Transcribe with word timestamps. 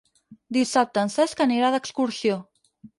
Dissabte 0.57 1.03
en 1.07 1.13
Cesc 1.17 1.45
anirà 1.49 1.73
d'excursió. 1.77 2.45